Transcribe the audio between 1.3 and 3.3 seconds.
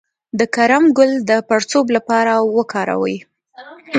پړسوب لپاره وکاروئ